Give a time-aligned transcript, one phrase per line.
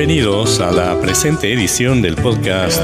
[0.00, 2.80] Bienvenidos a la presente edición del podcast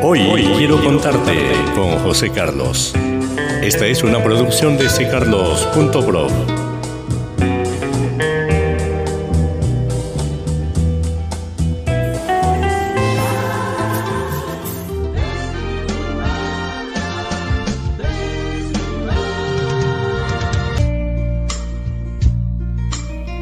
[0.00, 0.20] Hoy,
[0.56, 1.34] quiero contarte
[1.74, 2.94] con José Carlos.
[3.62, 6.28] Esta es una producción de ccarlos.pro.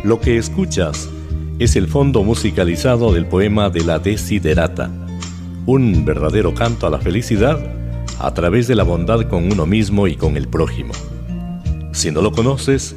[0.05, 1.11] Lo que escuchas
[1.59, 4.91] es el fondo musicalizado del poema de la Desiderata,
[5.67, 7.59] un verdadero canto a la felicidad
[8.21, 10.93] a través de la bondad con uno mismo y con el prójimo.
[11.93, 12.95] Si no lo conoces,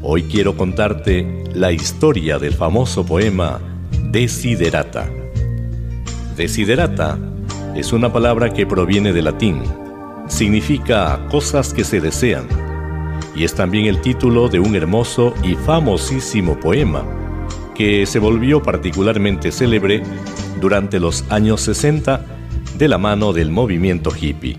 [0.00, 3.60] hoy quiero contarte la historia del famoso poema
[4.10, 5.10] Desiderata.
[6.36, 7.18] Desiderata
[7.74, 9.60] es una palabra que proviene del latín.
[10.28, 12.46] Significa cosas que se desean
[13.34, 17.23] y es también el título de un hermoso y famosísimo poema
[17.74, 20.02] que se volvió particularmente célebre
[20.60, 22.24] durante los años 60
[22.78, 24.58] de la mano del movimiento hippie.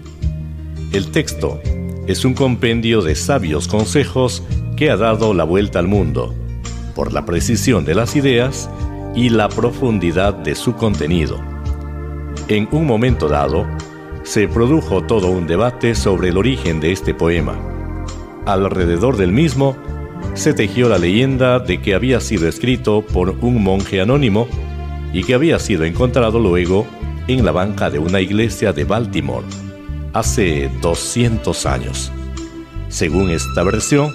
[0.91, 1.59] El texto
[2.08, 4.43] es un compendio de sabios consejos
[4.77, 6.33] que ha dado la vuelta al mundo,
[6.93, 8.69] por la precisión de las ideas
[9.16, 11.39] y la profundidad de su contenido.
[12.47, 13.66] En un momento dado,
[14.23, 17.55] se produjo todo un debate sobre el origen de este poema.
[18.45, 19.75] Alrededor del mismo,
[20.36, 24.47] se tejió la leyenda de que había sido escrito por un monje anónimo
[25.14, 26.86] y que había sido encontrado luego
[27.27, 29.45] en la banca de una iglesia de Baltimore
[30.14, 32.11] hace 200 años.
[32.89, 34.11] Según esta versión,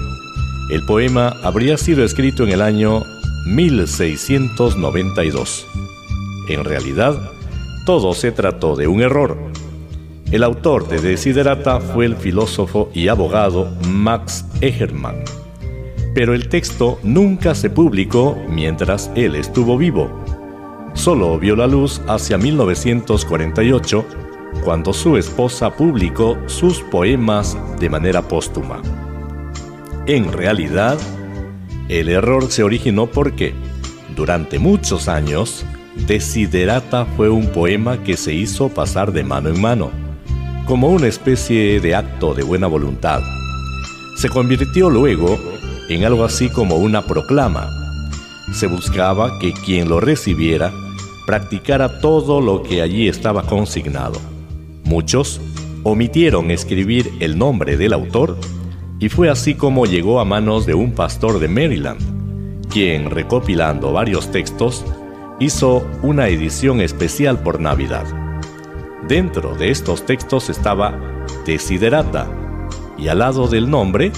[0.71, 3.03] el poema habría sido escrito en el año
[3.47, 5.67] 1692.
[6.49, 7.19] En realidad,
[7.87, 9.39] todo se trató de un error.
[10.31, 15.25] El autor de Desiderata fue el filósofo y abogado Max Egerman
[16.15, 20.25] pero el texto nunca se publicó mientras él estuvo vivo.
[20.95, 24.05] Solo vio la luz hacia 1948,
[24.65, 28.83] cuando su esposa publicó sus poemas de manera póstuma.
[30.07, 30.99] En realidad,
[31.89, 33.55] el error se originó porque,
[34.17, 35.65] durante muchos años,
[36.07, 39.91] Desiderata fue un poema que se hizo pasar de mano en mano,
[40.67, 43.21] como una especie de acto de buena voluntad.
[44.17, 45.39] Se convirtió luego
[45.91, 47.69] en algo así como una proclama.
[48.53, 50.73] Se buscaba que quien lo recibiera
[51.27, 54.19] practicara todo lo que allí estaba consignado.
[54.85, 55.41] Muchos
[55.83, 58.39] omitieron escribir el nombre del autor
[59.01, 64.31] y fue así como llegó a manos de un pastor de Maryland, quien recopilando varios
[64.31, 64.85] textos
[65.41, 68.05] hizo una edición especial por Navidad.
[69.09, 72.31] Dentro de estos textos estaba Desiderata
[72.97, 74.13] y al lado del nombre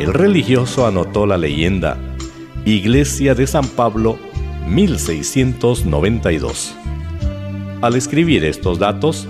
[0.00, 1.98] el religioso anotó la leyenda
[2.64, 4.18] Iglesia de San Pablo
[4.66, 6.74] 1692.
[7.82, 9.28] Al escribir estos datos,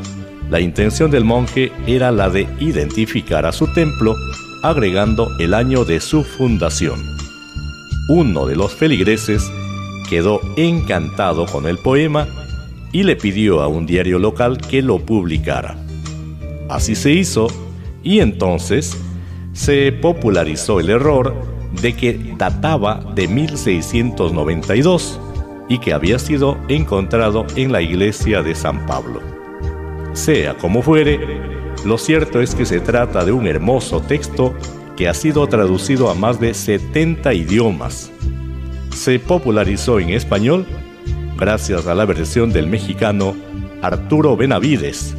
[0.48, 4.14] la intención del monje era la de identificar a su templo
[4.62, 7.00] agregando el año de su fundación.
[8.09, 9.50] Uno de los feligreses
[10.09, 12.28] quedó encantado con el poema
[12.92, 15.76] y le pidió a un diario local que lo publicara.
[16.69, 17.48] Así se hizo
[18.04, 18.97] y entonces
[19.52, 21.34] se popularizó el error
[21.80, 25.20] de que databa de 1692
[25.68, 29.20] y que había sido encontrado en la iglesia de San Pablo.
[30.12, 31.20] Sea como fuere,
[31.84, 34.54] lo cierto es que se trata de un hermoso texto
[34.96, 38.10] que ha sido traducido a más de 70 idiomas.
[38.94, 40.66] Se popularizó en español
[41.38, 43.34] gracias a la versión del mexicano
[43.80, 45.16] Arturo Benavides,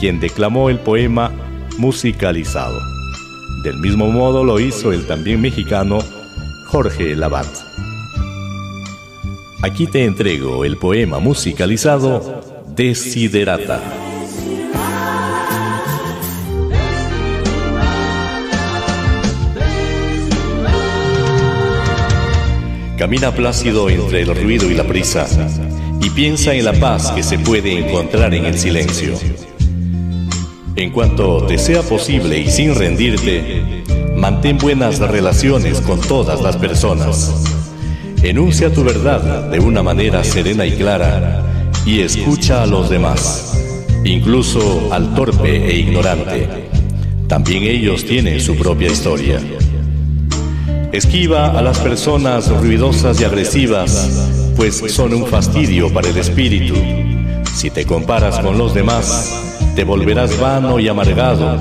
[0.00, 1.30] quien declamó el poema
[1.78, 2.91] musicalizado.
[3.62, 6.00] Del mismo modo lo hizo el también mexicano
[6.66, 7.46] Jorge Labat.
[9.62, 12.40] Aquí te entrego el poema musicalizado
[12.74, 13.80] Desiderata.
[22.98, 25.28] Camina plácido entre el ruido y la prisa
[26.00, 29.14] y piensa en la paz que se puede encontrar en el silencio.
[30.74, 33.84] En cuanto te sea posible y sin rendirte,
[34.16, 37.44] mantén buenas relaciones con todas las personas.
[38.22, 43.58] Enuncia tu verdad de una manera serena y clara y escucha a los demás,
[44.04, 46.48] incluso al torpe e ignorante.
[47.28, 49.40] También ellos tienen su propia historia.
[50.90, 56.74] Esquiva a las personas ruidosas y agresivas, pues son un fastidio para el espíritu.
[57.54, 61.58] Si te comparas con los demás, te volverás vano y amargado,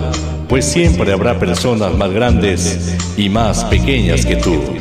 [0.49, 4.80] pues siempre habrá personas más grandes y más pequeñas que tú.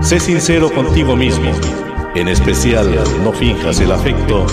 [0.00, 1.52] Sé sincero contigo mismo.
[2.14, 2.88] En especial,
[3.22, 4.46] no finjas el afecto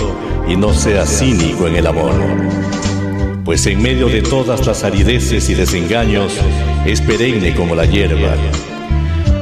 [0.46, 2.12] y no seas cínico en el amor.
[3.44, 6.38] Pues en medio de todas las arideces y desengaños
[6.84, 8.34] es perenne como la hierba.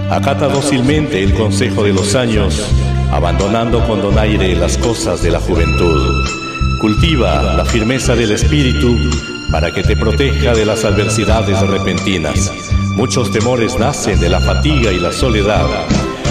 [0.08, 2.64] Acata dócilmente el consejo de los años,
[3.10, 6.24] abandonando con donaire las cosas de la juventud.
[6.80, 8.96] Cultiva la firmeza del espíritu
[9.50, 12.52] para que te proteja de las adversidades repentinas.
[12.94, 15.66] Muchos temores nacen de la fatiga y la soledad.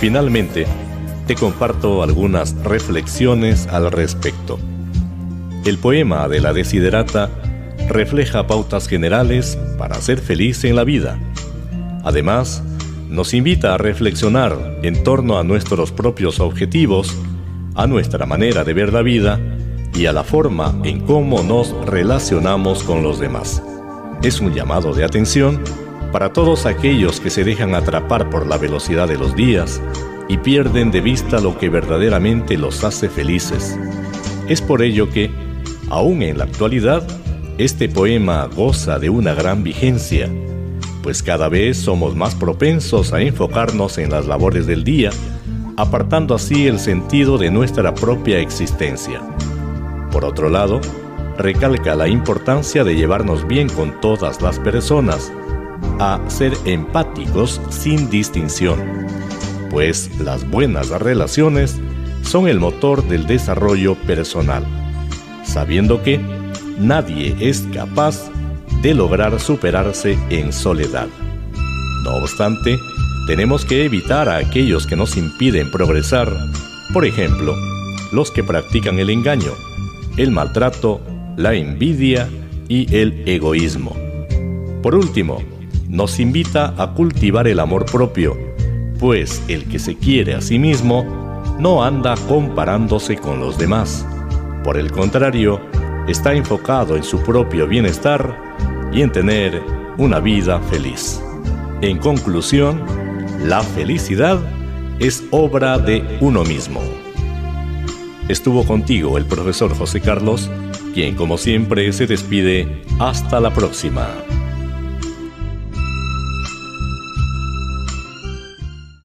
[0.00, 0.64] Finalmente,
[1.26, 4.58] te comparto algunas reflexiones al respecto.
[5.64, 7.28] El poema de la Desiderata
[7.88, 11.18] refleja pautas generales para ser feliz en la vida.
[12.04, 12.62] Además,
[13.08, 17.16] nos invita a reflexionar en torno a nuestros propios objetivos,
[17.74, 19.40] a nuestra manera de ver la vida
[19.94, 23.62] y a la forma en cómo nos relacionamos con los demás.
[24.22, 25.60] Es un llamado de atención
[26.12, 29.80] para todos aquellos que se dejan atrapar por la velocidad de los días
[30.28, 33.78] y pierden de vista lo que verdaderamente los hace felices.
[34.48, 35.30] Es por ello que,
[35.90, 37.06] aún en la actualidad,
[37.58, 40.30] este poema goza de una gran vigencia,
[41.02, 45.10] pues cada vez somos más propensos a enfocarnos en las labores del día,
[45.76, 49.22] apartando así el sentido de nuestra propia existencia.
[50.10, 50.80] Por otro lado,
[51.38, 55.32] recalca la importancia de llevarnos bien con todas las personas,
[55.98, 59.06] a ser empáticos sin distinción,
[59.70, 61.80] pues las buenas relaciones
[62.22, 64.64] son el motor del desarrollo personal,
[65.44, 66.20] sabiendo que
[66.78, 68.30] nadie es capaz
[68.82, 71.08] de lograr superarse en soledad.
[72.04, 72.76] No obstante,
[73.26, 76.28] tenemos que evitar a aquellos que nos impiden progresar,
[76.92, 77.54] por ejemplo,
[78.12, 79.52] los que practican el engaño,
[80.16, 81.00] el maltrato,
[81.36, 82.28] la envidia
[82.68, 83.96] y el egoísmo.
[84.82, 85.42] Por último,
[85.88, 88.36] nos invita a cultivar el amor propio,
[88.98, 91.04] pues el que se quiere a sí mismo
[91.58, 94.06] no anda comparándose con los demás.
[94.62, 95.60] Por el contrario,
[96.06, 98.38] está enfocado en su propio bienestar
[98.92, 99.62] y en tener
[99.96, 101.20] una vida feliz.
[101.80, 102.82] En conclusión,
[103.44, 104.38] la felicidad
[104.98, 106.80] es obra de uno mismo.
[108.28, 110.50] Estuvo contigo el profesor José Carlos,
[110.92, 114.08] quien como siempre se despide hasta la próxima.